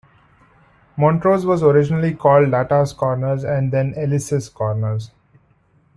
Montrose 0.97 1.45
was 1.45 1.61
originally 1.61 2.15
called 2.15 2.49
Latta's 2.49 2.91
Corners 2.91 3.43
and 3.43 3.71
then 3.71 3.93
Ellis' 3.95 4.49
Corners. 4.49 5.11